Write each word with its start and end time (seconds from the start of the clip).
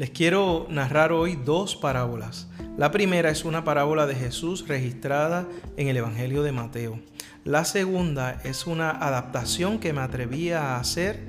Les 0.00 0.08
quiero 0.08 0.66
narrar 0.70 1.12
hoy 1.12 1.36
dos 1.36 1.76
parábolas. 1.76 2.48
La 2.78 2.90
primera 2.90 3.28
es 3.28 3.44
una 3.44 3.64
parábola 3.64 4.06
de 4.06 4.14
Jesús 4.14 4.66
registrada 4.66 5.46
en 5.76 5.88
el 5.88 5.98
Evangelio 5.98 6.42
de 6.42 6.52
Mateo. 6.52 6.98
La 7.44 7.66
segunda 7.66 8.40
es 8.42 8.66
una 8.66 8.92
adaptación 8.92 9.78
que 9.78 9.92
me 9.92 10.00
atrevía 10.00 10.62
a 10.62 10.80
hacer 10.80 11.20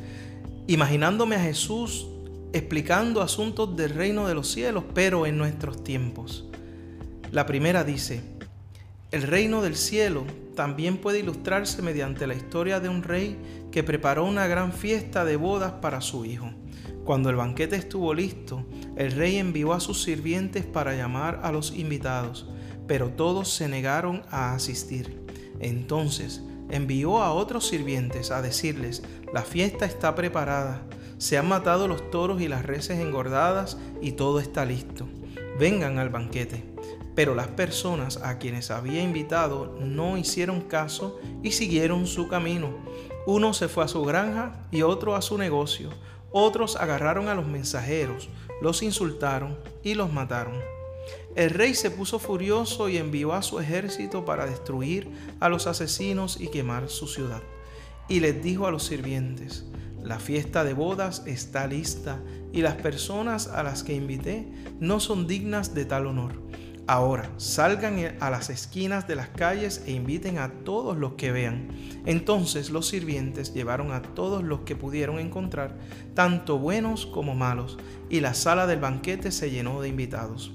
imaginándome 0.67 1.35
a 1.35 1.41
Jesús 1.41 2.07
explicando 2.53 3.21
asuntos 3.21 3.75
del 3.75 3.89
reino 3.89 4.25
de 4.25 4.35
los 4.35 4.49
cielos, 4.49 4.85
pero 4.93 5.25
en 5.25 5.37
nuestros 5.37 5.83
tiempos. 5.83 6.47
La 7.29 7.45
primera 7.45 7.83
dice, 7.83 8.21
el 9.11 9.23
reino 9.23 9.61
del 9.61 9.75
cielo 9.75 10.23
también 10.55 10.95
puede 10.95 11.19
ilustrarse 11.19 11.81
mediante 11.81 12.25
la 12.25 12.35
historia 12.35 12.79
de 12.79 12.87
un 12.87 13.03
rey 13.03 13.37
que 13.69 13.83
preparó 13.83 14.23
una 14.23 14.47
gran 14.47 14.71
fiesta 14.71 15.25
de 15.25 15.35
bodas 15.35 15.73
para 15.81 15.99
su 15.99 16.23
hijo. 16.23 16.53
Cuando 17.05 17.29
el 17.29 17.35
banquete 17.35 17.75
estuvo 17.75 18.13
listo, 18.13 18.63
el 18.95 19.11
rey 19.11 19.37
envió 19.37 19.73
a 19.73 19.79
sus 19.79 20.03
sirvientes 20.03 20.65
para 20.65 20.95
llamar 20.95 21.39
a 21.43 21.51
los 21.51 21.75
invitados, 21.75 22.47
pero 22.87 23.09
todos 23.09 23.49
se 23.49 23.67
negaron 23.67 24.21
a 24.29 24.53
asistir. 24.53 25.25
Entonces 25.59 26.41
envió 26.69 27.21
a 27.21 27.33
otros 27.33 27.67
sirvientes 27.67 28.31
a 28.31 28.41
decirles, 28.41 29.03
la 29.33 29.41
fiesta 29.41 29.85
está 29.85 30.15
preparada, 30.15 30.83
se 31.17 31.37
han 31.37 31.47
matado 31.47 31.87
los 31.87 32.09
toros 32.09 32.41
y 32.41 32.47
las 32.47 32.65
reses 32.65 32.99
engordadas 32.99 33.77
y 34.01 34.13
todo 34.13 34.39
está 34.39 34.65
listo. 34.65 35.07
Vengan 35.59 35.99
al 35.99 36.09
banquete. 36.09 36.63
Pero 37.13 37.35
las 37.35 37.47
personas 37.47 38.17
a 38.23 38.37
quienes 38.37 38.71
había 38.71 39.03
invitado 39.03 39.77
no 39.79 40.17
hicieron 40.17 40.61
caso 40.61 41.19
y 41.43 41.51
siguieron 41.51 42.07
su 42.07 42.27
camino. 42.27 42.69
Uno 43.27 43.53
se 43.53 43.67
fue 43.67 43.83
a 43.83 43.87
su 43.87 44.03
granja 44.03 44.65
y 44.71 44.81
otro 44.81 45.15
a 45.15 45.21
su 45.21 45.37
negocio. 45.37 45.89
Otros 46.31 46.75
agarraron 46.75 47.27
a 47.27 47.35
los 47.35 47.47
mensajeros, 47.47 48.29
los 48.61 48.83
insultaron 48.83 49.57
y 49.83 49.95
los 49.95 50.11
mataron. 50.13 50.59
El 51.35 51.49
rey 51.49 51.73
se 51.73 51.91
puso 51.91 52.19
furioso 52.19 52.89
y 52.89 52.97
envió 52.97 53.33
a 53.33 53.41
su 53.41 53.59
ejército 53.59 54.25
para 54.25 54.45
destruir 54.45 55.09
a 55.39 55.49
los 55.49 55.67
asesinos 55.67 56.39
y 56.39 56.47
quemar 56.47 56.89
su 56.89 57.07
ciudad. 57.07 57.41
Y 58.07 58.19
les 58.19 58.41
dijo 58.43 58.67
a 58.67 58.71
los 58.71 58.83
sirvientes, 58.83 59.65
la 60.03 60.19
fiesta 60.19 60.63
de 60.63 60.73
bodas 60.73 61.23
está 61.25 61.67
lista 61.67 62.19
y 62.51 62.61
las 62.61 62.75
personas 62.75 63.47
a 63.47 63.63
las 63.63 63.83
que 63.83 63.93
invité 63.93 64.47
no 64.79 64.99
son 64.99 65.27
dignas 65.27 65.73
de 65.73 65.85
tal 65.85 66.07
honor. 66.07 66.33
Ahora 66.87 67.29
salgan 67.37 68.17
a 68.19 68.29
las 68.29 68.49
esquinas 68.49 69.07
de 69.07 69.15
las 69.15 69.29
calles 69.29 69.83
e 69.85 69.91
inviten 69.91 70.39
a 70.39 70.49
todos 70.49 70.97
los 70.97 71.13
que 71.13 71.31
vean. 71.31 71.69
Entonces 72.05 72.69
los 72.69 72.87
sirvientes 72.87 73.53
llevaron 73.53 73.91
a 73.91 74.01
todos 74.01 74.43
los 74.43 74.61
que 74.61 74.75
pudieron 74.75 75.19
encontrar, 75.19 75.77
tanto 76.15 76.57
buenos 76.57 77.05
como 77.05 77.35
malos, 77.35 77.77
y 78.09 78.19
la 78.19 78.33
sala 78.33 78.67
del 78.67 78.79
banquete 78.79 79.31
se 79.31 79.51
llenó 79.51 79.81
de 79.81 79.89
invitados. 79.89 80.51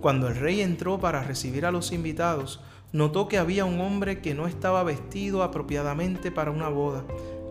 Cuando 0.00 0.28
el 0.28 0.36
rey 0.36 0.60
entró 0.60 1.00
para 1.00 1.22
recibir 1.22 1.66
a 1.66 1.72
los 1.72 1.92
invitados, 1.92 2.60
notó 2.92 3.28
que 3.28 3.38
había 3.38 3.64
un 3.64 3.80
hombre 3.80 4.20
que 4.20 4.34
no 4.34 4.46
estaba 4.46 4.82
vestido 4.82 5.42
apropiadamente 5.42 6.30
para 6.30 6.50
una 6.50 6.68
boda. 6.68 7.04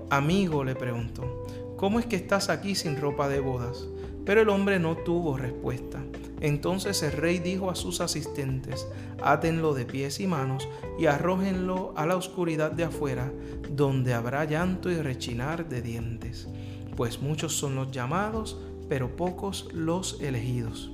Amigo, 0.09 0.63
le 0.63 0.75
preguntó, 0.75 1.45
¿cómo 1.77 1.99
es 1.99 2.05
que 2.05 2.15
estás 2.15 2.49
aquí 2.49 2.75
sin 2.75 2.99
ropa 2.99 3.27
de 3.27 3.39
bodas? 3.39 3.87
Pero 4.29 4.41
el 4.41 4.49
hombre 4.49 4.77
no 4.77 4.95
tuvo 4.95 5.37
respuesta. 5.37 6.03
Entonces 6.39 7.01
el 7.01 7.13
rey 7.13 7.39
dijo 7.39 7.71
a 7.71 7.75
sus 7.75 7.99
asistentes, 7.99 8.85
átenlo 9.23 9.73
de 9.73 9.85
pies 9.85 10.19
y 10.19 10.27
manos 10.27 10.67
y 10.99 11.07
arrójenlo 11.07 11.95
a 11.97 12.05
la 12.05 12.15
oscuridad 12.15 12.69
de 12.71 12.83
afuera, 12.83 13.31
donde 13.71 14.13
habrá 14.13 14.45
llanto 14.45 14.91
y 14.91 15.01
rechinar 15.01 15.67
de 15.67 15.81
dientes, 15.81 16.47
pues 16.95 17.23
muchos 17.23 17.57
son 17.57 17.73
los 17.73 17.89
llamados, 17.89 18.59
pero 18.87 19.15
pocos 19.15 19.67
los 19.73 20.21
elegidos. 20.21 20.91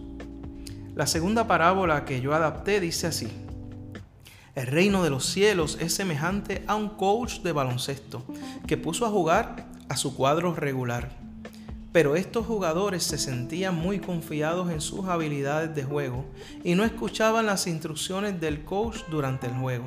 La 0.96 1.06
segunda 1.06 1.46
parábola 1.46 2.06
que 2.06 2.22
yo 2.22 2.34
adapté 2.34 2.80
dice 2.80 3.08
así, 3.08 3.28
el 4.56 4.68
reino 4.68 5.04
de 5.04 5.10
los 5.10 5.26
cielos 5.26 5.78
es 5.82 5.94
semejante 5.94 6.64
a 6.68 6.76
un 6.76 6.88
coach 6.88 7.42
de 7.42 7.52
baloncesto 7.52 8.24
que 8.66 8.78
puso 8.78 9.06
a 9.06 9.10
jugar 9.10 9.68
a 9.90 9.98
su 9.98 10.16
cuadro 10.16 10.56
regular 10.56 11.25
pero 11.96 12.18
estos 12.18 12.46
jugadores 12.46 13.04
se 13.04 13.18
sentían 13.18 13.74
muy 13.74 14.00
confiados 14.00 14.70
en 14.70 14.82
sus 14.82 15.06
habilidades 15.06 15.74
de 15.76 15.86
juego 15.86 16.26
y 16.62 16.76
no 16.76 16.84
escuchaban 16.84 17.46
las 17.46 17.68
instrucciones 17.68 18.42
del 18.42 18.66
coach 18.66 18.98
durante 19.10 19.48
el 19.48 19.54
juego. 19.54 19.86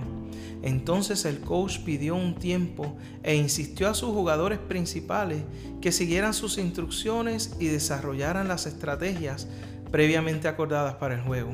Entonces 0.63 1.27
el 1.27 1.41
coach 1.41 1.81
pidió 1.81 2.17
un 2.17 2.35
tiempo 2.35 2.97
e 3.23 3.37
insistió 3.37 3.91
a 3.91 3.95
sus 3.95 4.09
jugadores 4.09 4.59
principales 4.59 5.43
que 5.83 5.93
siguieran 5.93 6.33
sus 6.33 6.57
instrucciones 6.57 7.55
y 7.61 7.67
desarrollaran 7.67 8.49
las 8.49 8.65
estrategias 8.65 9.47
previamente 9.91 10.49
acordadas 10.49 10.95
para 10.95 11.15
el 11.15 11.21
juego. 11.21 11.51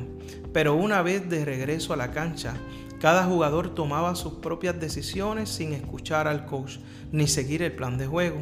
Pero 0.53 0.75
una 0.75 1.01
vez 1.01 1.29
de 1.29 1.43
regreso 1.43 1.91
a 1.91 1.97
la 1.97 2.11
cancha, 2.11 2.53
cada 3.01 3.25
jugador 3.25 3.75
tomaba 3.75 4.15
sus 4.15 4.35
propias 4.35 4.79
decisiones 4.79 5.49
sin 5.49 5.73
escuchar 5.73 6.29
al 6.29 6.45
coach 6.45 6.77
ni 7.11 7.27
seguir 7.27 7.61
el 7.61 7.73
plan 7.73 7.97
de 7.97 8.07
juego 8.07 8.37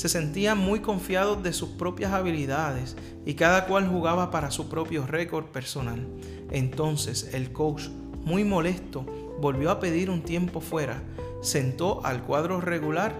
se 0.00 0.08
sentían 0.08 0.56
muy 0.56 0.80
confiados 0.80 1.42
de 1.42 1.52
sus 1.52 1.68
propias 1.68 2.14
habilidades 2.14 2.96
y 3.26 3.34
cada 3.34 3.66
cual 3.66 3.86
jugaba 3.86 4.30
para 4.30 4.50
su 4.50 4.70
propio 4.70 5.06
récord 5.06 5.44
personal. 5.44 6.08
Entonces 6.50 7.34
el 7.34 7.52
coach, 7.52 7.88
muy 8.24 8.42
molesto, 8.42 9.04
volvió 9.42 9.70
a 9.70 9.78
pedir 9.78 10.08
un 10.08 10.22
tiempo 10.22 10.62
fuera, 10.62 11.02
sentó 11.42 12.02
al 12.02 12.22
cuadro 12.22 12.62
regular 12.62 13.14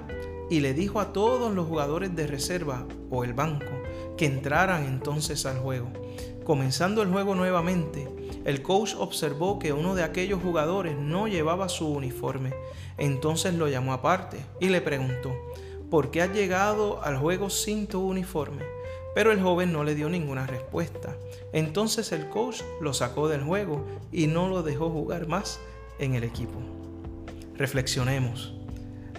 y 0.49 0.61
le 0.61 0.73
dijo 0.73 1.01
a 1.01 1.13
todos 1.13 1.55
los 1.55 1.67
jugadores 1.67 2.17
de 2.17 2.27
reserva 2.27 2.87
o 3.11 3.25
el 3.25 3.35
banco 3.35 3.67
que 4.17 4.25
entraran 4.25 4.87
entonces 4.87 5.45
al 5.45 5.59
juego. 5.59 5.89
Comenzando 6.45 7.03
el 7.03 7.11
juego 7.11 7.35
nuevamente, 7.35 8.09
el 8.47 8.63
coach 8.63 8.95
observó 8.99 9.59
que 9.59 9.75
uno 9.75 9.95
de 9.95 10.03
aquellos 10.03 10.43
jugadores 10.43 10.97
no 10.97 11.29
llevaba 11.29 11.69
su 11.69 11.89
uniforme. 11.89 12.55
Entonces 12.97 13.53
lo 13.53 13.69
llamó 13.69 13.93
aparte 13.93 14.39
y 14.61 14.71
le 14.71 14.81
preguntó, 14.81 15.35
porque 15.91 16.23
has 16.23 16.33
llegado 16.33 17.03
al 17.03 17.19
juego 17.19 17.51
sin 17.51 17.87
tu 17.87 18.01
uniforme? 18.01 18.63
Pero 19.15 19.33
el 19.33 19.43
joven 19.43 19.73
no 19.73 19.83
le 19.83 19.95
dio 19.95 20.09
ninguna 20.09 20.47
respuesta. 20.47 21.17
Entonces 21.53 22.13
el 22.13 22.29
coach 22.29 22.63
lo 22.81 22.95
sacó 22.95 23.29
del 23.29 23.43
juego 23.43 23.85
y 24.13 24.29
no 24.29 24.49
lo 24.49 24.63
dejó 24.63 24.89
jugar 24.89 25.27
más 25.27 25.59
en 25.99 26.15
el 26.15 26.25
equipo. 26.25 26.59
Reflexionemos. 27.57 28.55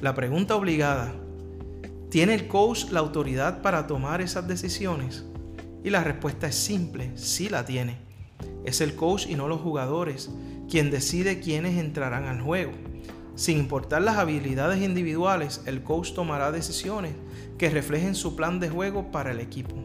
La 0.01 0.15
pregunta 0.15 0.55
obligada, 0.55 1.13
¿tiene 2.09 2.33
el 2.33 2.47
coach 2.47 2.85
la 2.89 3.01
autoridad 3.01 3.61
para 3.61 3.85
tomar 3.85 4.21
esas 4.21 4.47
decisiones? 4.47 5.25
Y 5.83 5.89
la 5.89 6.03
respuesta 6.03 6.47
es 6.47 6.55
simple, 6.55 7.11
sí 7.15 7.49
la 7.49 7.65
tiene. 7.65 7.97
Es 8.65 8.81
el 8.81 8.95
coach 8.95 9.27
y 9.27 9.35
no 9.35 9.47
los 9.47 9.61
jugadores 9.61 10.31
quien 10.69 10.89
decide 10.89 11.41
quiénes 11.41 11.77
entrarán 11.77 12.25
al 12.25 12.41
juego. 12.41 12.71
Sin 13.35 13.57
importar 13.57 14.01
las 14.01 14.17
habilidades 14.17 14.81
individuales, 14.81 15.61
el 15.65 15.83
coach 15.83 16.13
tomará 16.13 16.51
decisiones 16.51 17.13
que 17.57 17.69
reflejen 17.69 18.15
su 18.15 18.35
plan 18.35 18.59
de 18.59 18.69
juego 18.69 19.11
para 19.11 19.31
el 19.31 19.39
equipo. 19.39 19.75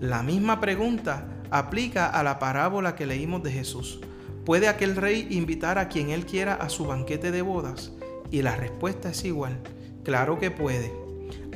La 0.00 0.22
misma 0.22 0.60
pregunta 0.60 1.26
aplica 1.50 2.06
a 2.06 2.22
la 2.22 2.38
parábola 2.38 2.94
que 2.94 3.06
leímos 3.06 3.42
de 3.42 3.52
Jesús. 3.52 4.00
¿Puede 4.44 4.68
aquel 4.68 4.96
rey 4.96 5.26
invitar 5.30 5.78
a 5.78 5.88
quien 5.88 6.10
él 6.10 6.26
quiera 6.26 6.54
a 6.54 6.68
su 6.68 6.86
banquete 6.86 7.30
de 7.30 7.42
bodas? 7.42 7.92
Y 8.30 8.42
la 8.42 8.56
respuesta 8.56 9.10
es 9.10 9.24
igual. 9.24 9.58
Claro 10.04 10.38
que 10.38 10.50
puede. 10.50 10.92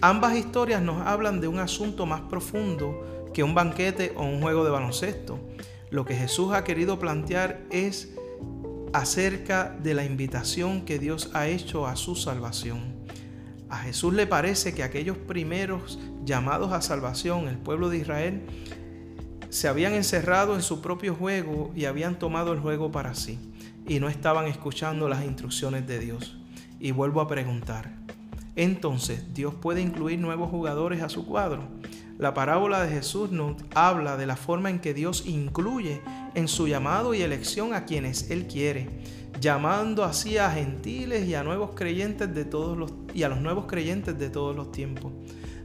Ambas 0.01 0.37
historias 0.37 0.83
nos 0.83 1.07
hablan 1.07 1.41
de 1.41 1.49
un 1.49 1.59
asunto 1.59 2.07
más 2.07 2.23
profundo 2.23 3.31
que 3.33 3.43
un 3.43 3.55
banquete 3.55 4.13
o 4.17 4.25
un 4.25 4.41
juego 4.41 4.65
de 4.65 4.71
baloncesto. 4.71 5.39
Lo 5.91 6.05
que 6.05 6.15
Jesús 6.15 6.53
ha 6.53 6.65
querido 6.65 6.99
plantear 6.99 7.63
es 7.71 8.15
acerca 8.95 9.77
de 9.83 9.93
la 9.93 10.05
invitación 10.05 10.85
que 10.85 11.01
Dios 11.01 11.29
ha 11.35 11.49
hecho 11.49 11.89
a 11.89 11.97
su 11.97 12.15
salvación. 12.15 12.95
A 13.69 13.79
Jesús 13.79 14.15
le 14.15 14.29
parece 14.29 14.73
que 14.73 14.85
aquellos 14.85 15.19
primeros 15.19 15.99
llamados 16.25 16.73
a 16.73 16.81
salvación, 16.81 17.49
el 17.49 17.59
pueblo 17.59 17.89
de 17.89 17.99
Israel, 17.99 18.43
se 19.51 19.67
habían 19.67 19.95
encerrado 19.95 20.55
en 20.55 20.63
su 20.63 20.81
propio 20.81 21.17
juego 21.17 21.73
y 21.75 21.87
habían 21.87 22.21
tomado 22.21 22.53
el 22.53 22.61
juego 22.61 22.93
para 22.93 23.17
sí 23.17 23.41
y 23.89 23.99
no 23.99 24.09
estaban 24.09 24.47
escuchando 24.47 25.09
las 25.09 25.25
instrucciones 25.25 25.89
de 25.89 25.99
Dios. 25.99 26.39
Y 26.79 26.93
vuelvo 26.93 27.21
a 27.21 27.27
preguntar, 27.27 27.97
entonces, 28.55 29.35
¿Dios 29.35 29.55
puede 29.55 29.81
incluir 29.81 30.21
nuevos 30.21 30.51
jugadores 30.51 31.03
a 31.03 31.09
su 31.09 31.27
cuadro? 31.27 31.65
La 32.19 32.33
parábola 32.33 32.85
de 32.85 32.95
Jesús 32.95 33.33
nos 33.33 33.57
habla 33.75 34.17
de 34.17 34.27
la 34.27 34.37
forma 34.37 34.71
en 34.71 34.79
que 34.79 34.95
Dios 34.95 35.25
incluye 35.27 36.01
en 36.35 36.47
su 36.47 36.69
llamado 36.69 37.13
y 37.13 37.23
elección 37.23 37.75
a 37.75 37.87
quienes 37.87 38.31
Él 38.31 38.47
quiere, 38.47 38.89
llamando 39.41 40.05
así 40.05 40.39
a 40.39 40.49
gentiles 40.51 41.27
y 41.27 41.35
a 41.35 41.43
nuevos 41.43 41.71
creyentes 41.75 42.33
de 42.33 42.45
todos 42.45 42.79
los 42.79 42.93
y 43.15 43.25
a 43.25 43.29
los 43.29 43.41
nuevos 43.41 43.67
creyentes 43.67 44.17
de 44.17 44.31
todos 44.31 44.55
los 44.55 44.71
tiempos. 44.71 45.13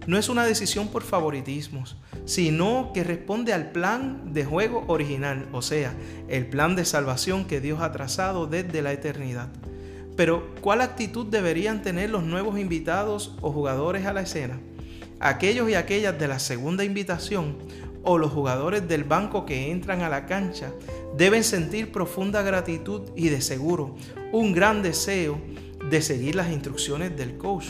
No 0.08 0.18
es 0.18 0.28
una 0.28 0.44
decisión 0.44 0.88
por 0.88 1.04
favoritismos, 1.04 1.98
sino 2.26 2.92
que 2.96 3.04
responde 3.04 3.54
al 3.54 3.72
plan 3.72 4.34
de 4.34 4.44
juego 4.44 4.86
original, 4.88 5.48
o 5.52 5.62
sea, 5.62 5.94
el 6.30 6.48
plan 6.48 6.76
de 6.76 6.84
salvación 6.84 7.46
que 7.46 7.62
Dios 7.62 7.80
ha 7.80 7.92
trazado 7.92 8.48
desde 8.48 8.82
la 8.82 8.92
eternidad. 8.92 9.50
Pero, 10.18 10.56
¿cuál 10.62 10.82
actitud 10.82 11.28
deberían 11.28 11.84
tener 11.84 12.10
los 12.10 12.24
nuevos 12.24 12.58
invitados 12.58 13.38
o 13.42 13.52
jugadores 13.52 14.08
a 14.08 14.14
la 14.14 14.22
escena? 14.22 14.60
Aquellos 15.20 15.70
y 15.70 15.76
aquellas 15.76 16.18
de 16.18 16.28
la 16.28 16.40
segunda 16.40 16.84
invitación 16.84 17.58
o 18.04 18.18
los 18.18 18.32
jugadores 18.32 18.88
del 18.88 19.04
banco 19.04 19.46
que 19.46 19.72
entran 19.72 20.02
a 20.02 20.10
la 20.10 20.26
cancha 20.26 20.72
deben 21.18 21.44
sentir 21.44 21.92
profunda 21.92 22.42
gratitud 22.42 23.02
y 23.16 23.30
de 23.30 23.42
seguro 23.42 23.96
un 24.32 24.54
gran 24.54 24.82
deseo 24.82 25.40
de 25.90 26.02
seguir 26.02 26.36
las 26.36 26.52
instrucciones 26.52 27.16
del 27.18 27.38
coach. 27.38 27.66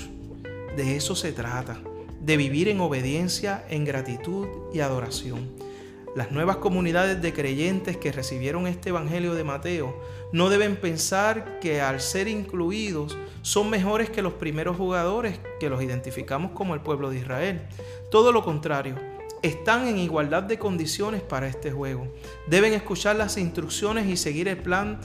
De 0.75 0.95
eso 0.95 1.15
se 1.15 1.31
trata, 1.31 1.79
de 2.21 2.37
vivir 2.37 2.67
en 2.67 2.79
obediencia, 2.81 3.65
en 3.69 3.85
gratitud 3.85 4.47
y 4.73 4.81
adoración. 4.81 5.68
Las 6.15 6.31
nuevas 6.31 6.57
comunidades 6.57 7.21
de 7.21 7.33
creyentes 7.33 7.97
que 7.97 8.11
recibieron 8.11 8.65
este 8.65 8.89
Evangelio 8.89 9.35
de 9.35 9.43
Mateo 9.43 9.95
no 10.31 10.49
deben 10.49 10.75
pensar 10.75 11.59
que 11.59 11.81
al 11.81 12.01
ser 12.01 12.27
incluidos 12.27 13.17
son 13.43 13.69
mejores 13.69 14.09
que 14.09 14.23
los 14.23 14.33
primeros 14.33 14.75
jugadores 14.75 15.39
que 15.59 15.69
los 15.69 15.83
identificamos 15.83 16.51
como 16.51 16.73
el 16.73 16.81
pueblo 16.81 17.09
de 17.09 17.19
Israel. 17.19 17.61
Todo 18.09 18.31
lo 18.31 18.43
contrario, 18.43 18.95
están 19.41 19.87
en 19.87 19.97
igualdad 19.97 20.43
de 20.43 20.57
condiciones 20.57 21.21
para 21.21 21.47
este 21.47 21.71
juego. 21.71 22.07
Deben 22.47 22.73
escuchar 22.73 23.15
las 23.15 23.37
instrucciones 23.37 24.07
y 24.07 24.17
seguir 24.17 24.47
el 24.47 24.57
plan 24.57 24.99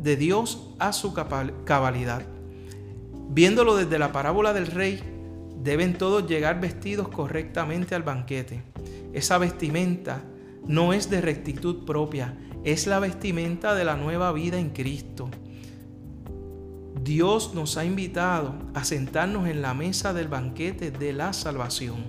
de 0.00 0.16
Dios 0.16 0.74
a 0.78 0.92
su 0.92 1.14
cabalidad. 1.14 2.22
Viéndolo 3.28 3.76
desde 3.76 3.98
la 3.98 4.12
parábola 4.12 4.52
del 4.52 4.66
rey, 4.66 5.00
deben 5.62 5.96
todos 5.96 6.28
llegar 6.28 6.60
vestidos 6.60 7.08
correctamente 7.08 7.94
al 7.94 8.02
banquete. 8.02 8.62
Esa 9.12 9.38
vestimenta 9.38 10.22
no 10.66 10.92
es 10.92 11.10
de 11.10 11.20
rectitud 11.20 11.84
propia, 11.84 12.36
es 12.64 12.86
la 12.86 13.00
vestimenta 13.00 13.74
de 13.74 13.84
la 13.84 13.96
nueva 13.96 14.32
vida 14.32 14.58
en 14.58 14.70
Cristo. 14.70 15.28
Dios 17.02 17.52
nos 17.54 17.76
ha 17.76 17.84
invitado 17.84 18.54
a 18.74 18.84
sentarnos 18.84 19.48
en 19.48 19.60
la 19.60 19.74
mesa 19.74 20.12
del 20.12 20.28
banquete 20.28 20.92
de 20.92 21.12
la 21.12 21.32
salvación. 21.32 22.04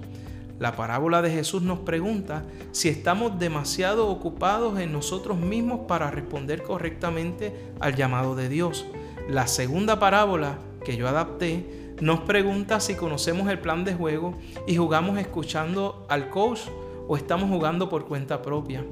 La 0.59 0.75
parábola 0.75 1.23
de 1.23 1.31
Jesús 1.31 1.63
nos 1.63 1.79
pregunta 1.79 2.45
si 2.71 2.89
estamos 2.89 3.39
demasiado 3.39 4.07
ocupados 4.07 4.79
en 4.79 4.93
nosotros 4.93 5.39
mismos 5.39 5.81
para 5.87 6.11
responder 6.11 6.61
correctamente 6.61 7.73
al 7.79 7.95
llamado 7.95 8.35
de 8.35 8.49
Dios. 8.49 8.85
La 9.27 9.47
segunda 9.47 9.99
parábola 9.99 10.59
que 10.85 10.95
yo 10.95 11.07
adapté 11.07 11.95
nos 11.99 12.19
pregunta 12.21 12.79
si 12.79 12.95
conocemos 12.95 13.49
el 13.49 13.59
plan 13.59 13.83
de 13.83 13.95
juego 13.95 14.35
y 14.67 14.75
jugamos 14.75 15.17
escuchando 15.17 16.05
al 16.07 16.29
coach 16.29 16.59
o 17.07 17.17
estamos 17.17 17.49
jugando 17.49 17.89
por 17.89 18.07
cuenta 18.07 18.41
propia. 18.41 18.85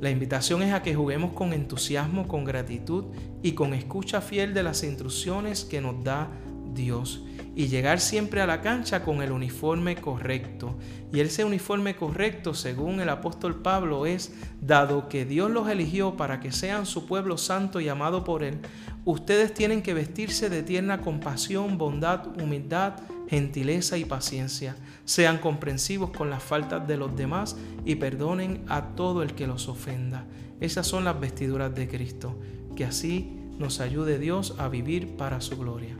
La 0.00 0.10
invitación 0.10 0.62
es 0.62 0.72
a 0.72 0.82
que 0.82 0.94
juguemos 0.94 1.32
con 1.32 1.52
entusiasmo, 1.52 2.28
con 2.28 2.44
gratitud 2.44 3.04
y 3.42 3.52
con 3.52 3.74
escucha 3.74 4.20
fiel 4.20 4.52
de 4.52 4.62
las 4.62 4.82
instrucciones 4.82 5.64
que 5.64 5.80
nos 5.80 6.02
da 6.04 6.30
Dios 6.74 7.22
y 7.56 7.68
llegar 7.68 8.00
siempre 8.00 8.40
a 8.40 8.46
la 8.46 8.60
cancha 8.60 9.04
con 9.04 9.22
el 9.22 9.30
uniforme 9.30 9.96
correcto. 9.96 10.76
Y 11.12 11.20
ese 11.20 11.44
uniforme 11.44 11.94
correcto, 11.94 12.54
según 12.54 13.00
el 13.00 13.08
apóstol 13.08 13.62
Pablo, 13.62 14.06
es, 14.06 14.32
dado 14.60 15.08
que 15.08 15.24
Dios 15.24 15.50
los 15.50 15.68
eligió 15.68 16.16
para 16.16 16.40
que 16.40 16.50
sean 16.50 16.86
su 16.86 17.06
pueblo 17.06 17.38
santo 17.38 17.80
y 17.80 17.88
amado 17.88 18.24
por 18.24 18.42
Él, 18.42 18.58
ustedes 19.04 19.54
tienen 19.54 19.82
que 19.82 19.94
vestirse 19.94 20.50
de 20.50 20.62
tierna 20.62 21.00
compasión, 21.00 21.78
bondad, 21.78 22.26
humildad, 22.42 22.94
gentileza 23.28 23.96
y 23.98 24.04
paciencia. 24.04 24.76
Sean 25.04 25.38
comprensivos 25.38 26.10
con 26.10 26.30
las 26.30 26.42
faltas 26.42 26.86
de 26.88 26.96
los 26.96 27.16
demás 27.16 27.56
y 27.84 27.94
perdonen 27.94 28.64
a 28.68 28.94
todo 28.96 29.22
el 29.22 29.34
que 29.34 29.46
los 29.46 29.68
ofenda. 29.68 30.24
Esas 30.60 30.86
son 30.86 31.04
las 31.04 31.20
vestiduras 31.20 31.74
de 31.74 31.88
Cristo. 31.88 32.36
Que 32.74 32.84
así 32.84 33.38
nos 33.58 33.78
ayude 33.78 34.18
Dios 34.18 34.56
a 34.58 34.68
vivir 34.68 35.16
para 35.16 35.40
su 35.40 35.56
gloria. 35.56 35.96